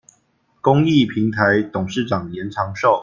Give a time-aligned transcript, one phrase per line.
[0.61, 2.99] 公益平臺董事長嚴長壽